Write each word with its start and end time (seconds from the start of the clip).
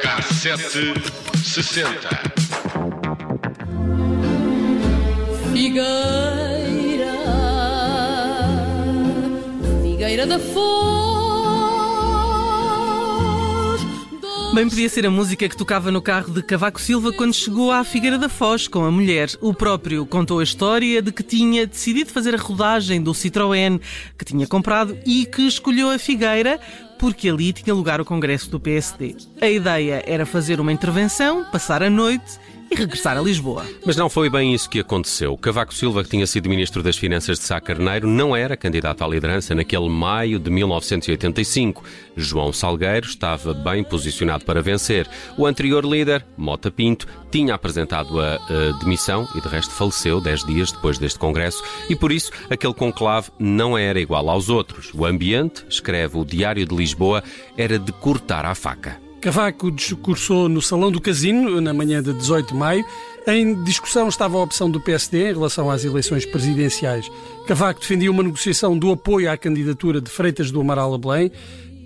Cassete 0.00 0.94
sessenta. 1.44 2.08
Figueira, 5.52 7.12
Figueira 9.82 10.26
da 10.26 10.40
Foz. 10.40 10.99
Bem 14.52 14.68
podia 14.68 14.88
ser 14.88 15.06
a 15.06 15.10
música 15.10 15.48
que 15.48 15.56
tocava 15.56 15.92
no 15.92 16.02
carro 16.02 16.34
de 16.34 16.42
Cavaco 16.42 16.80
Silva 16.80 17.12
quando 17.12 17.32
chegou 17.32 17.70
à 17.70 17.84
Figueira 17.84 18.18
da 18.18 18.28
Foz 18.28 18.66
com 18.66 18.84
a 18.84 18.90
mulher. 18.90 19.28
O 19.40 19.54
próprio 19.54 20.04
contou 20.04 20.40
a 20.40 20.42
história 20.42 21.00
de 21.00 21.12
que 21.12 21.22
tinha 21.22 21.64
decidido 21.64 22.10
fazer 22.10 22.34
a 22.34 22.38
rodagem 22.38 23.00
do 23.00 23.12
Citroën 23.12 23.80
que 24.18 24.24
tinha 24.24 24.48
comprado 24.48 24.98
e 25.06 25.24
que 25.24 25.42
escolheu 25.42 25.88
a 25.88 25.98
Figueira 26.00 26.58
porque 26.98 27.28
ali 27.28 27.52
tinha 27.52 27.72
lugar 27.72 28.00
o 28.00 28.04
congresso 28.04 28.50
do 28.50 28.58
PSD. 28.58 29.14
A 29.40 29.48
ideia 29.48 30.02
era 30.04 30.26
fazer 30.26 30.60
uma 30.60 30.72
intervenção, 30.72 31.44
passar 31.44 31.80
a 31.80 31.88
noite 31.88 32.38
e 32.70 32.76
regressar 32.76 33.18
a 33.18 33.20
Lisboa. 33.20 33.66
Mas 33.84 33.96
não 33.96 34.08
foi 34.08 34.30
bem 34.30 34.54
isso 34.54 34.70
que 34.70 34.80
aconteceu. 34.80 35.36
Cavaco 35.36 35.74
Silva, 35.74 36.04
que 36.04 36.10
tinha 36.10 36.26
sido 36.26 36.48
Ministro 36.48 36.82
das 36.82 36.96
Finanças 36.96 37.38
de 37.38 37.44
Sá 37.44 37.60
Carneiro, 37.60 38.06
não 38.06 38.36
era 38.36 38.56
candidato 38.56 39.02
à 39.02 39.08
liderança 39.08 39.54
naquele 39.54 39.88
maio 39.88 40.38
de 40.38 40.50
1985. 40.50 41.82
João 42.16 42.52
Salgueiro 42.52 43.06
estava 43.06 43.52
bem 43.52 43.82
posicionado 43.82 44.44
para 44.44 44.62
vencer. 44.62 45.08
O 45.36 45.46
anterior 45.46 45.84
líder, 45.84 46.24
Mota 46.36 46.70
Pinto, 46.70 47.06
tinha 47.30 47.54
apresentado 47.54 48.20
a, 48.20 48.36
a 48.36 48.78
demissão 48.78 49.28
e 49.34 49.40
de 49.40 49.48
resto 49.48 49.72
faleceu 49.72 50.20
dez 50.20 50.44
dias 50.44 50.70
depois 50.70 50.98
deste 50.98 51.18
congresso 51.18 51.62
e 51.88 51.96
por 51.96 52.12
isso 52.12 52.30
aquele 52.48 52.74
conclave 52.74 53.30
não 53.38 53.76
era 53.76 54.00
igual 54.00 54.28
aos 54.28 54.48
outros. 54.48 54.92
O 54.94 55.04
ambiente, 55.04 55.64
escreve 55.68 56.18
o 56.18 56.24
Diário 56.24 56.66
de 56.66 56.74
Lisboa, 56.74 57.22
era 57.56 57.78
de 57.78 57.92
cortar 57.92 58.44
a 58.44 58.54
faca. 58.54 59.09
Cavaco 59.20 59.70
discursou 59.70 60.48
no 60.48 60.62
Salão 60.62 60.90
do 60.90 60.98
Casino, 60.98 61.60
na 61.60 61.74
manhã 61.74 62.02
de 62.02 62.12
18 62.14 62.48
de 62.48 62.54
maio. 62.54 62.84
Em 63.26 63.62
discussão 63.64 64.08
estava 64.08 64.38
a 64.38 64.42
opção 64.42 64.70
do 64.70 64.80
PSD 64.80 65.30
em 65.30 65.34
relação 65.34 65.70
às 65.70 65.84
eleições 65.84 66.24
presidenciais. 66.24 67.10
Cavaco 67.46 67.80
defendia 67.80 68.10
uma 68.10 68.22
negociação 68.22 68.78
do 68.78 68.90
apoio 68.90 69.30
à 69.30 69.36
candidatura 69.36 70.00
de 70.00 70.08
Freitas 70.08 70.50
do 70.50 70.60
Amaral 70.62 70.94
a 70.94 70.98
Belém. 70.98 71.30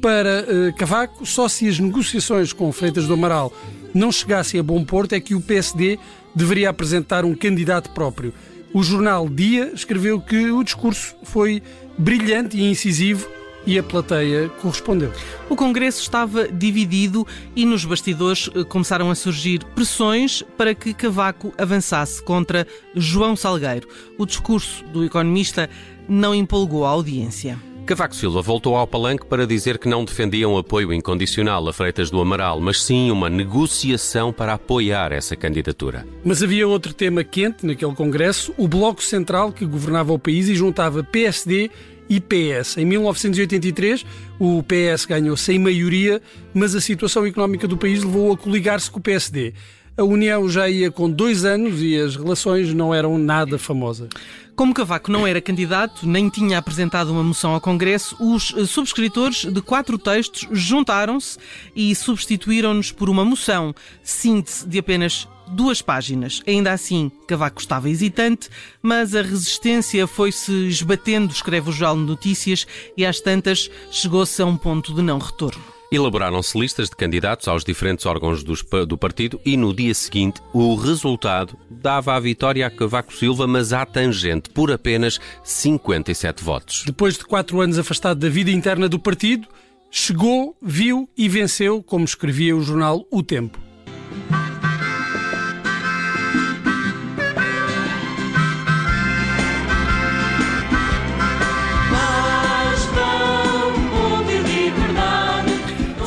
Para 0.00 0.44
uh, 0.44 0.76
Cavaco, 0.76 1.26
só 1.26 1.48
se 1.48 1.68
as 1.68 1.80
negociações 1.80 2.52
com 2.52 2.70
Freitas 2.70 3.08
do 3.08 3.14
Amaral 3.14 3.52
não 3.92 4.12
chegassem 4.12 4.60
a 4.60 4.62
bom 4.62 4.84
porto 4.84 5.14
é 5.14 5.20
que 5.20 5.34
o 5.34 5.40
PSD 5.40 5.98
deveria 6.36 6.70
apresentar 6.70 7.24
um 7.24 7.34
candidato 7.34 7.90
próprio. 7.90 8.32
O 8.72 8.82
jornal 8.84 9.28
Dia 9.28 9.72
escreveu 9.74 10.20
que 10.20 10.52
o 10.52 10.62
discurso 10.62 11.16
foi 11.24 11.60
brilhante 11.98 12.56
e 12.56 12.62
incisivo 12.62 13.28
e 13.66 13.78
a 13.78 13.82
plateia 13.82 14.48
correspondeu. 14.60 15.12
O 15.48 15.56
Congresso 15.56 16.00
estava 16.00 16.48
dividido 16.48 17.26
e 17.54 17.64
nos 17.64 17.84
bastidores 17.84 18.50
eh, 18.54 18.64
começaram 18.64 19.10
a 19.10 19.14
surgir 19.14 19.64
pressões 19.74 20.42
para 20.56 20.74
que 20.74 20.94
Cavaco 20.94 21.52
avançasse 21.56 22.22
contra 22.22 22.66
João 22.94 23.36
Salgueiro. 23.36 23.88
O 24.18 24.26
discurso 24.26 24.84
do 24.86 25.04
economista 25.04 25.68
não 26.08 26.34
empolgou 26.34 26.84
a 26.84 26.90
audiência. 26.90 27.58
Cavaco 27.84 28.16
Silva 28.16 28.40
voltou 28.40 28.76
ao 28.76 28.86
palanque 28.86 29.26
para 29.26 29.46
dizer 29.46 29.76
que 29.76 29.86
não 29.86 30.06
defendia 30.06 30.48
um 30.48 30.56
apoio 30.56 30.90
incondicional 30.90 31.68
a 31.68 31.72
Freitas 31.72 32.10
do 32.10 32.18
Amaral, 32.18 32.58
mas 32.58 32.82
sim 32.82 33.10
uma 33.10 33.28
negociação 33.28 34.32
para 34.32 34.54
apoiar 34.54 35.12
essa 35.12 35.36
candidatura. 35.36 36.06
Mas 36.24 36.42
havia 36.42 36.66
outro 36.66 36.94
tema 36.94 37.22
quente 37.22 37.66
naquele 37.66 37.94
Congresso, 37.94 38.54
o 38.56 38.66
Bloco 38.66 39.02
Central 39.02 39.52
que 39.52 39.66
governava 39.66 40.14
o 40.14 40.18
país 40.18 40.48
e 40.48 40.54
juntava 40.54 41.04
PSD 41.04 41.70
e 42.08 42.20
PS. 42.20 42.78
Em 42.78 42.84
1983, 42.84 44.04
o 44.38 44.62
PS 44.62 45.04
ganhou 45.06 45.36
sem 45.36 45.58
maioria, 45.58 46.20
mas 46.52 46.74
a 46.74 46.80
situação 46.80 47.26
económica 47.26 47.66
do 47.66 47.76
país 47.76 48.02
levou 48.02 48.32
a 48.32 48.36
coligar-se 48.36 48.90
com 48.90 48.98
o 48.98 49.02
PSD. 49.02 49.54
A 49.96 50.02
União 50.02 50.48
já 50.48 50.68
ia 50.68 50.90
com 50.90 51.08
dois 51.08 51.44
anos 51.44 51.80
e 51.80 51.96
as 51.96 52.16
relações 52.16 52.74
não 52.74 52.92
eram 52.92 53.16
nada 53.16 53.56
famosas. 53.58 54.08
Como 54.56 54.74
Cavaco 54.74 55.10
não 55.10 55.26
era 55.26 55.40
candidato, 55.40 56.06
nem 56.06 56.28
tinha 56.28 56.58
apresentado 56.58 57.10
uma 57.10 57.22
moção 57.22 57.54
ao 57.54 57.60
Congresso, 57.60 58.16
os 58.20 58.54
subscritores 58.68 59.44
de 59.44 59.60
quatro 59.60 59.96
textos 59.96 60.48
juntaram-se 60.50 61.38
e 61.74 61.94
substituíram-nos 61.94 62.90
por 62.90 63.08
uma 63.08 63.24
moção, 63.24 63.74
síntese 64.02 64.66
de 64.66 64.78
apenas 64.78 65.28
duas 65.48 65.82
páginas. 65.82 66.42
Ainda 66.46 66.72
assim, 66.72 67.10
Cavaco 67.26 67.60
estava 67.60 67.88
hesitante, 67.88 68.48
mas 68.82 69.14
a 69.14 69.22
resistência 69.22 70.06
foi-se 70.06 70.52
esbatendo, 70.68 71.32
escreve 71.32 71.70
o 71.70 71.72
Jornal 71.72 71.96
de 71.96 72.02
Notícias, 72.02 72.66
e 72.96 73.04
às 73.04 73.20
tantas 73.20 73.70
chegou-se 73.90 74.40
a 74.40 74.46
um 74.46 74.56
ponto 74.56 74.94
de 74.94 75.02
não 75.02 75.18
retorno. 75.18 75.62
Elaboraram-se 75.92 76.58
listas 76.58 76.88
de 76.88 76.96
candidatos 76.96 77.46
aos 77.46 77.62
diferentes 77.62 78.04
órgãos 78.04 78.42
do 78.42 78.98
partido 78.98 79.40
e 79.44 79.56
no 79.56 79.72
dia 79.72 79.94
seguinte 79.94 80.40
o 80.52 80.74
resultado 80.74 81.56
dava 81.70 82.16
a 82.16 82.20
vitória 82.20 82.66
a 82.66 82.70
Cavaco 82.70 83.14
Silva, 83.14 83.46
mas 83.46 83.72
à 83.72 83.86
tangente, 83.86 84.50
por 84.50 84.72
apenas 84.72 85.20
57 85.44 86.42
votos. 86.42 86.82
Depois 86.84 87.16
de 87.16 87.24
quatro 87.24 87.60
anos 87.60 87.78
afastado 87.78 88.18
da 88.18 88.28
vida 88.28 88.50
interna 88.50 88.88
do 88.88 88.98
partido, 88.98 89.46
chegou, 89.88 90.56
viu 90.60 91.08
e 91.16 91.28
venceu, 91.28 91.80
como 91.80 92.04
escrevia 92.04 92.56
o 92.56 92.62
jornal 92.62 93.06
O 93.08 93.22
Tempo. 93.22 93.60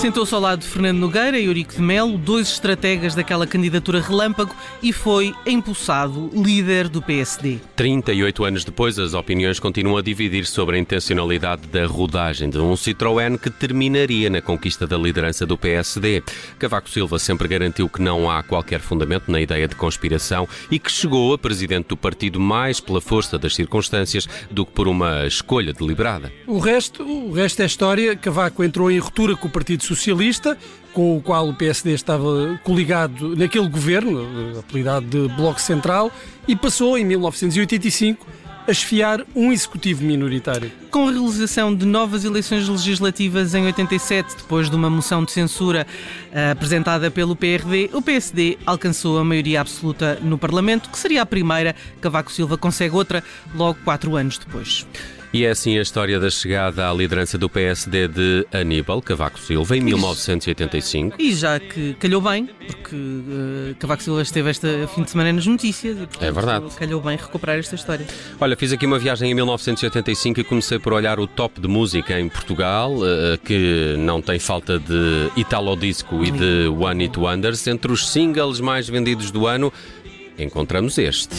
Sentou-se 0.08 0.34
ao 0.34 0.40
lado 0.40 0.62
de 0.62 0.68
Fernando 0.68 1.00
Nogueira 1.00 1.38
e 1.38 1.48
Eurico 1.48 1.74
de 1.74 1.82
Melo, 1.82 2.18
dois 2.18 2.48
estrategas 2.48 3.14
daquela 3.14 3.46
candidatura 3.46 4.00
relâmpago, 4.00 4.56
e 4.82 4.94
foi 4.94 5.36
empossado 5.46 6.32
líder 6.34 6.88
do 6.88 7.02
PSD. 7.02 7.60
38 7.76 8.46
anos 8.46 8.64
depois, 8.64 8.98
as 8.98 9.14
opiniões 9.14 9.60
continuam 9.60 9.98
a 9.98 10.02
dividir 10.02 10.46
sobre 10.46 10.78
a 10.78 10.80
intencionalidade 10.80 11.68
da 11.68 11.86
rodagem 11.86 12.50
de 12.50 12.58
um 12.58 12.72
Citroën 12.72 13.38
que 13.38 13.50
terminaria 13.50 14.30
na 14.30 14.42
conquista 14.42 14.88
da 14.88 14.98
liderança 14.98 15.46
do 15.46 15.58
PSD. 15.58 16.24
Cavaco 16.58 16.90
Silva 16.90 17.20
sempre 17.20 17.50
garantiu 17.50 17.90
que 17.90 18.02
não 18.02 18.32
há 18.32 18.42
qualquer 18.42 18.80
fundamento 18.80 19.30
na 19.30 19.42
ideia 19.42 19.68
de 19.68 19.76
conspiração 19.76 20.48
e 20.72 20.80
que 20.80 20.90
chegou 20.90 21.34
a 21.34 21.38
presidente 21.38 21.90
do 21.90 21.98
partido 21.98 22.40
mais 22.40 22.80
pela 22.80 23.02
força 23.02 23.38
das 23.38 23.54
circunstâncias 23.54 24.26
do 24.50 24.66
que 24.66 24.72
por 24.72 24.88
uma 24.88 25.28
escolha 25.28 25.74
deliberada. 25.74 26.32
O 26.48 26.60
resto, 26.60 27.04
o 27.04 27.34
resto 27.34 27.62
é 27.62 27.66
história. 27.66 28.16
Cavaco 28.16 28.64
entrou 28.64 28.90
em 28.90 29.00
ruptura 29.00 29.36
com 29.36 29.50
o 29.50 29.52
Partido 29.52 29.84
Socialista 29.84 29.97
Socialista, 29.98 30.58
com 30.94 31.18
o 31.18 31.22
qual 31.22 31.50
o 31.50 31.54
PSD 31.54 31.94
estava 31.94 32.60
coligado 32.64 33.36
naquele 33.36 33.68
governo, 33.68 34.58
apelidado 34.60 35.06
de 35.06 35.34
Bloco 35.36 35.60
Central, 35.60 36.12
e 36.48 36.56
passou, 36.56 36.98
em 36.98 37.06
1985, 37.06 38.26
a 38.68 38.72
esfiar 38.72 39.22
um 39.34 39.52
executivo 39.52 40.04
minoritário. 40.04 40.70
Com 40.92 41.08
a 41.08 41.12
realização 41.12 41.74
de 41.74 41.86
novas 41.86 42.26
eleições 42.26 42.68
legislativas 42.68 43.56
em 43.56 43.66
87, 43.66 44.36
depois 44.38 44.70
de 44.70 44.76
uma 44.76 44.90
moção 44.90 45.24
de 45.24 45.32
censura 45.32 45.88
uh, 46.32 46.52
apresentada 46.52 47.10
pelo 47.10 47.36
PRD, 47.36 47.90
o 47.94 48.02
PSD 48.02 48.58
alcançou 48.66 49.20
a 49.20 49.24
maioria 49.24 49.62
absoluta 49.62 50.20
no 50.22 50.38
Parlamento, 50.38 50.90
que 50.90 50.98
seria 50.98 51.22
a 51.22 51.26
primeira. 51.26 51.76
Cavaco 52.02 52.32
Silva 52.32 52.58
consegue 52.58 52.94
outra 52.94 53.24
logo 53.56 53.80
quatro 53.86 54.18
anos 54.18 54.38
depois. 54.38 54.86
E 55.34 55.44
é 55.44 55.50
assim 55.50 55.78
a 55.78 55.82
história 55.82 56.20
da 56.20 56.30
chegada 56.30 56.90
à 56.90 56.94
liderança 56.94 57.38
do 57.38 57.50
PSD 57.50 58.08
de 58.08 58.48
Aníbal 58.52 59.02
Cavaco 59.02 59.38
Silva 59.38 59.76
em 59.76 59.82
1985. 59.82 61.18
E 61.20 61.36
já 61.36 61.60
que 61.60 61.96
calhou 61.96 62.22
bem, 62.22 62.46
porque 62.46 62.96
uh, 62.96 63.76
Cavaco 63.78 64.04
Silva 64.04 64.22
esteve 64.22 64.50
este 64.50 64.68
fim 64.96 65.04
de 65.04 65.12
semana 65.12 65.34
nas 65.34 65.46
notícias 65.46 65.98
e 65.98 66.00
portanto, 66.00 66.24
é 66.24 66.32
verdade. 66.32 66.66
calhou 66.78 67.02
bem 67.02 67.18
recuperar 67.18 67.58
esta 67.58 67.76
história. 67.76 68.06
Olha, 68.40 68.56
fiz 68.56 68.72
aqui 68.72 68.86
uma 68.86 68.98
viagem 68.98 69.30
em 69.30 69.34
1985 69.34 70.40
e 70.40 70.44
comecei 70.46 70.80
por 70.80 70.94
olhar 70.94 71.20
o 71.20 71.28
top 71.28 71.60
de 71.60 71.68
música 71.68 72.18
em 72.18 72.30
Portugal, 72.30 72.94
uh, 72.96 73.38
que 73.44 73.96
não 73.98 74.22
tem 74.22 74.40
falta 74.40 74.80
de 74.80 75.30
Italo 75.36 75.76
Disco 75.76 76.24
e 76.24 76.32
de 76.32 76.68
One 76.68 77.04
It 77.04 77.20
Wonders. 77.20 77.68
Entre 77.68 77.92
os 77.92 78.08
singles 78.10 78.62
mais 78.62 78.88
vendidos 78.88 79.30
do 79.30 79.46
ano, 79.46 79.74
encontramos 80.40 80.98
este. 80.98 81.36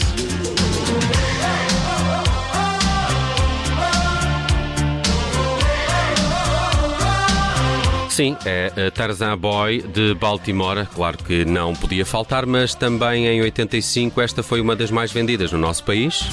Sim, 8.19 8.35
é 8.43 8.89
Tarzan 8.89 9.37
Boy 9.37 9.81
de 9.81 10.13
Baltimore, 10.13 10.85
claro 10.93 11.17
que 11.19 11.45
não 11.45 11.73
podia 11.73 12.05
faltar, 12.05 12.45
mas 12.45 12.75
também 12.75 13.25
em 13.27 13.41
85 13.41 14.19
esta 14.19 14.43
foi 14.43 14.59
uma 14.59 14.75
das 14.75 14.91
mais 14.91 15.09
vendidas 15.09 15.53
no 15.53 15.57
nosso 15.57 15.85
país. 15.85 16.27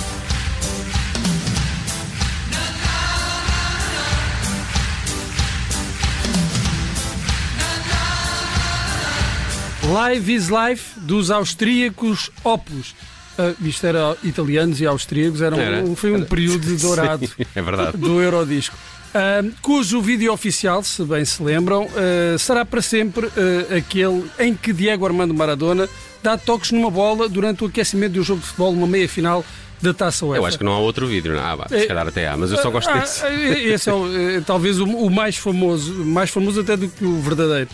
Live 9.88 10.34
is 10.34 10.48
Life 10.48 10.98
dos 10.98 11.30
austríacos 11.30 12.32
Opus. 12.42 12.96
Uh, 13.38 13.54
isto 13.64 13.86
era 13.86 14.16
italianos 14.24 14.80
e 14.80 14.86
austríacos, 14.86 15.40
era, 15.40 15.56
Era. 15.56 15.84
um, 15.84 15.94
foi 15.94 16.10
um 16.10 16.24
período 16.24 16.74
dourado 16.80 17.28
Sim, 17.28 17.44
é 17.54 17.96
do 17.96 18.20
Eurodisco. 18.20 18.76
Uh, 19.16 19.50
cujo 19.62 20.00
vídeo 20.02 20.30
oficial, 20.30 20.82
se 20.82 21.02
bem 21.04 21.24
se 21.24 21.42
lembram, 21.42 21.84
uh, 21.86 22.38
será 22.38 22.66
para 22.66 22.82
sempre 22.82 23.26
uh, 23.26 23.32
aquele 23.78 24.24
em 24.38 24.54
que 24.54 24.74
Diego 24.74 25.06
Armando 25.06 25.32
Maradona 25.32 25.88
dá 26.22 26.36
toques 26.36 26.70
numa 26.70 26.90
bola 26.90 27.26
durante 27.26 27.64
o 27.64 27.66
aquecimento 27.66 28.12
de 28.12 28.20
um 28.20 28.22
jogo 28.22 28.40
de 28.42 28.46
futebol, 28.48 28.72
numa 28.74 28.86
meia-final 28.86 29.42
da 29.80 29.94
Taça 29.94 30.26
UEFA. 30.26 30.40
Eu 30.42 30.44
acho 30.46 30.58
que 30.58 30.64
não 30.64 30.72
há 30.72 30.78
outro 30.80 31.06
vídeo. 31.06 31.32
Não. 31.34 31.42
Ah, 31.42 31.54
vá, 31.56 31.66
se 31.68 31.76
É- 31.76 31.86
calhar 31.86 32.06
até 32.06 32.28
há, 32.28 32.36
mas 32.36 32.50
eu 32.50 32.58
só 32.58 32.70
gosto 32.70 32.90
Ah, 32.90 32.98
desse. 32.98 33.24
ah, 33.24 33.32
Esse 33.32 33.88
é, 33.88 33.92
o, 33.94 34.06
eh, 34.36 34.42
talvez 34.44 34.78
o, 34.80 34.84
o 34.84 35.10
mais 35.10 35.36
famoso, 35.36 35.94
mais 36.04 36.28
famoso 36.28 36.60
até 36.60 36.76
do 36.76 36.86
que 36.88 37.04
o 37.04 37.18
verdadeiro. 37.20 37.70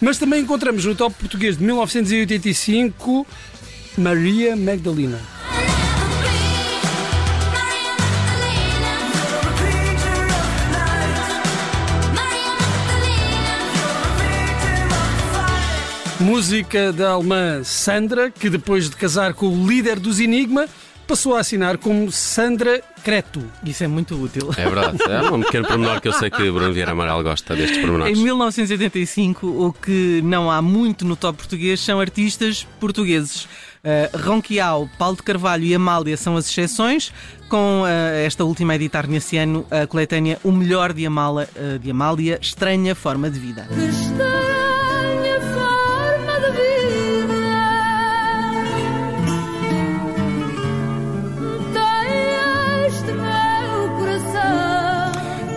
Mas 0.00 0.16
também 0.18 0.40
encontramos 0.42 0.84
no 0.84 0.94
top 0.94 1.14
português 1.18 1.58
de 1.58 1.64
1985 1.64 3.26
Maria 3.98 4.56
Magdalena. 4.56 5.18
Música 16.20 16.92
da 16.94 17.10
alemã 17.10 17.62
Sandra, 17.62 18.30
que 18.30 18.48
depois 18.48 18.88
de 18.88 18.96
casar 18.96 19.34
com 19.34 19.48
o 19.48 19.66
líder 19.66 20.00
dos 20.00 20.18
Enigma, 20.18 20.66
passou 21.06 21.36
a 21.36 21.40
assinar 21.40 21.76
como 21.76 22.10
Sandra 22.10 22.82
Creto. 23.04 23.44
Isso 23.62 23.84
é 23.84 23.86
muito 23.86 24.20
útil. 24.20 24.50
É 24.56 24.64
verdade. 24.64 24.96
É 25.06 25.30
um 25.30 25.42
pequeno 25.42 25.66
pormenor 25.66 26.00
que 26.00 26.08
eu 26.08 26.12
sei 26.12 26.30
que 26.30 26.50
Bruno 26.50 26.72
Vieira 26.72 26.92
Amaral 26.92 27.22
gosta 27.22 27.54
destes 27.54 27.78
Em 27.78 27.80
pormenores. 27.82 28.18
1985, 28.18 29.46
o 29.46 29.72
que 29.72 30.22
não 30.24 30.50
há 30.50 30.60
muito 30.62 31.04
no 31.04 31.16
top 31.16 31.38
português 31.38 31.80
são 31.80 32.00
artistas 32.00 32.66
portugueses. 32.80 33.44
Uh, 33.44 34.18
Ronquial, 34.18 34.88
Paulo 34.98 35.16
de 35.16 35.22
Carvalho 35.22 35.64
e 35.64 35.74
Amália 35.74 36.16
são 36.16 36.36
as 36.36 36.48
exceções, 36.48 37.12
com 37.48 37.82
uh, 37.82 37.86
esta 38.24 38.42
última 38.42 38.72
a 38.72 38.76
editar 38.76 39.06
nesse 39.06 39.36
ano 39.36 39.64
a 39.70 39.86
coletânea 39.86 40.40
O 40.42 40.50
Melhor 40.50 40.92
de, 40.92 41.06
Amala, 41.06 41.46
uh, 41.54 41.78
de 41.78 41.90
Amália, 41.90 42.38
Estranha 42.40 42.94
Forma 42.94 43.30
de 43.30 43.38
Vida. 43.38 43.68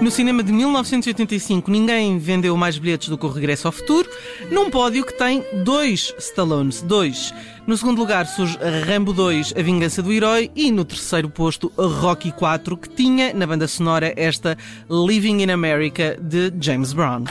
No 0.10 0.16
cinema 0.16 0.42
de 0.42 0.52
1985, 0.52 1.70
ninguém 1.70 2.18
vendeu 2.18 2.58
mais 2.58 2.80
bilhetes 2.80 3.10
do 3.10 3.16
que 3.16 3.28
o 3.28 3.30
Regresso 3.30 3.68
ao 3.68 3.72
Futuro, 3.72 4.10
num 4.50 4.68
pódio 4.68 5.06
que 5.06 5.14
tem 5.14 5.46
dois 5.64 6.16
Stallones, 6.18 6.82
dois. 6.82 7.32
No 7.68 7.78
segundo 7.78 8.00
lugar 8.00 8.26
surge 8.26 8.58
Rambo 8.88 9.14
2, 9.14 9.54
A 9.56 9.62
Vingança 9.62 10.02
do 10.02 10.12
Herói, 10.12 10.50
e 10.56 10.72
no 10.72 10.84
terceiro 10.84 11.30
posto 11.30 11.72
Rocky 11.78 12.32
4, 12.32 12.76
que 12.76 12.90
tinha 12.90 13.36
na 13.36 13.46
banda 13.46 13.68
sonora 13.68 14.12
esta 14.18 14.58
Living 14.90 15.44
in 15.44 15.52
America 15.52 16.18
de 16.20 16.52
James 16.60 16.92
Brown. 16.92 17.26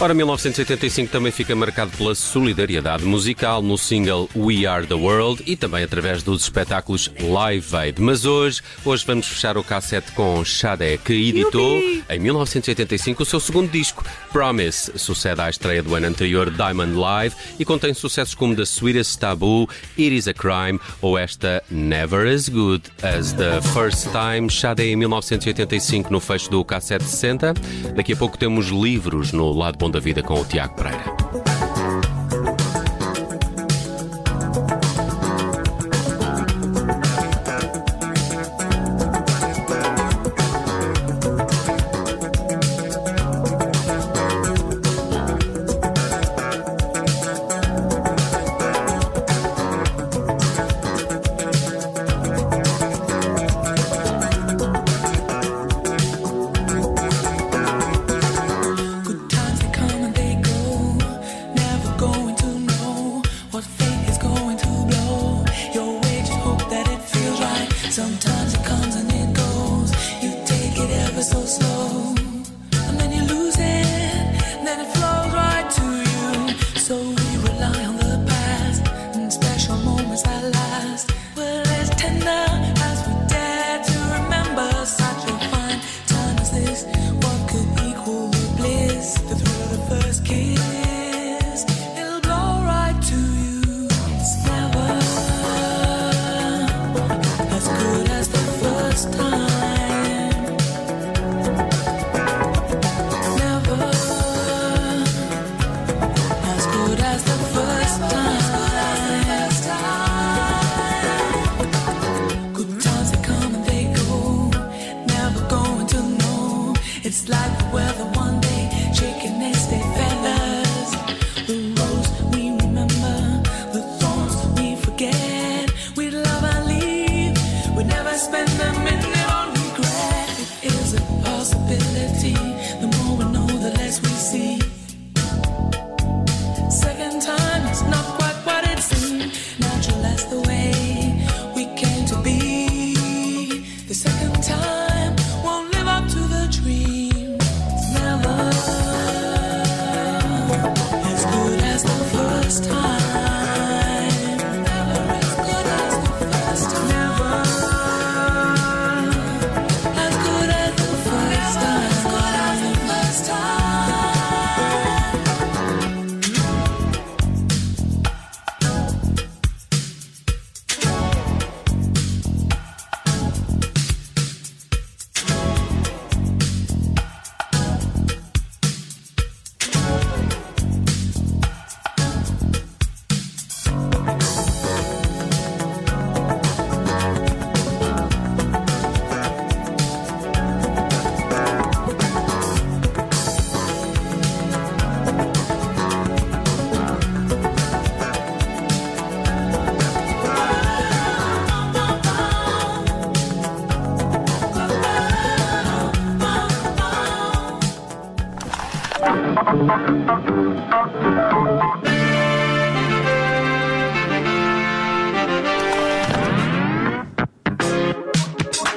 Ora, 0.00 0.14
1985 0.14 1.10
também 1.10 1.32
fica 1.32 1.56
marcado 1.56 1.90
pela 1.96 2.14
solidariedade 2.14 3.04
musical 3.04 3.60
no 3.60 3.76
single 3.76 4.30
We 4.36 4.64
Are 4.64 4.86
the 4.86 4.94
World 4.94 5.42
e 5.44 5.56
também 5.56 5.82
através 5.82 6.22
dos 6.22 6.44
espetáculos 6.44 7.10
Live 7.20 7.74
Aid. 7.74 8.00
Mas 8.00 8.24
hoje, 8.24 8.62
hoje 8.84 9.04
vamos 9.04 9.26
fechar 9.26 9.58
o 9.58 9.64
cassete 9.64 10.12
com 10.12 10.44
Sade, 10.44 10.98
que 10.98 11.12
editou 11.12 11.80
em 12.08 12.18
1985 12.20 13.24
o 13.24 13.26
seu 13.26 13.40
segundo 13.40 13.72
disco, 13.72 14.04
Promise. 14.30 14.92
Sucede 14.96 15.40
à 15.40 15.50
estreia 15.50 15.82
do 15.82 15.92
ano 15.92 16.06
anterior, 16.06 16.48
Diamond 16.48 16.94
Live, 16.94 17.34
e 17.58 17.64
contém 17.64 17.92
sucessos 17.92 18.36
como 18.36 18.54
The 18.54 18.62
Sweetest 18.62 19.18
Taboo, 19.18 19.68
It 19.98 20.14
Is 20.14 20.28
a 20.28 20.32
Crime 20.32 20.78
ou 21.02 21.18
esta 21.18 21.60
Never 21.68 22.32
As 22.32 22.48
Good 22.48 22.84
as 23.02 23.32
the 23.32 23.60
First 23.74 24.10
Time. 24.12 24.48
Sade 24.48 24.84
em 24.84 24.94
1985 24.94 26.12
no 26.12 26.20
fecho 26.20 26.48
do 26.48 26.64
cassete 26.64 27.04
60. 27.04 27.52
Daqui 27.96 28.12
a 28.12 28.16
pouco 28.16 28.38
temos 28.38 28.68
livros 28.68 29.32
no 29.32 29.52
Lado 29.52 29.76
Bom 29.76 29.87
da 29.90 30.00
Vida 30.00 30.22
com 30.22 30.34
o 30.40 30.44
Tiago 30.44 30.74
Pereira. 30.74 31.47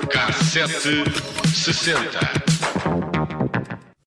Cassete 0.10 1.04
sessenta. 1.54 2.41